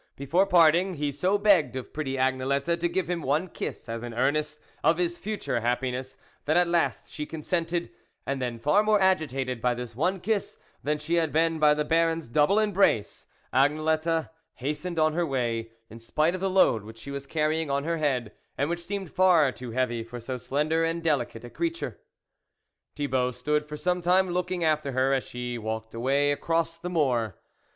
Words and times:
Before 0.15 0.47
parting, 0.47 0.95
he 0.95 1.11
so 1.11 1.37
begged 1.37 1.75
of 1.75 1.93
pretty 1.93 2.15
Agnelette 2.17 2.79
to 2.79 2.89
give 2.89 3.07
him 3.07 3.21
one 3.21 3.47
kiss 3.47 3.87
as 3.87 4.01
an 4.01 4.15
earnest 4.15 4.59
of 4.83 4.97
his 4.97 5.15
future 5.19 5.61
happi 5.61 5.91
ness, 5.91 6.17
that 6.45 6.57
at 6.57 6.67
last 6.67 7.11
she 7.13 7.27
consented, 7.27 7.91
and 8.25 8.41
then, 8.41 8.57
far 8.57 8.81
more 8.81 8.99
agitated 8.99 9.61
by 9.61 9.75
this 9.75 9.95
one 9.95 10.19
kiss 10.19 10.57
than 10.81 10.97
she 10.97 11.17
had 11.17 11.31
been 11.31 11.59
by 11.59 11.75
the 11.75 11.85
Baron's 11.85 12.27
double 12.27 12.57
embrace, 12.57 13.27
Agnelette 13.53 14.31
hastened 14.55 14.97
on 14.97 15.13
her 15.13 15.23
way, 15.23 15.69
in 15.87 15.99
spite 15.99 16.33
of 16.33 16.41
the 16.41 16.49
load 16.49 16.81
which 16.83 16.97
she 16.97 17.11
was 17.11 17.27
carry 17.27 17.61
ing 17.61 17.69
on 17.69 17.83
her 17.83 17.97
head, 17.97 18.31
and 18.57 18.71
which 18.71 18.83
seemed 18.83 19.11
far 19.11 19.51
too 19.51 19.69
heavy 19.69 20.03
for 20.03 20.19
so 20.19 20.35
slender 20.35 20.83
and 20.83 21.03
delicate 21.03 21.43
a 21.43 21.49
creature. 21.51 21.99
Thibault 22.95 23.33
stood 23.33 23.65
for 23.65 23.77
some 23.77 24.01
time 24.01 24.31
looking 24.31 24.63
after 24.63 24.93
her 24.93 25.13
as 25.13 25.25
she 25.25 25.59
walked 25.59 25.93
away 25.93 26.31
across 26.31 26.79
the 26.79 26.89
moor. 26.89 27.35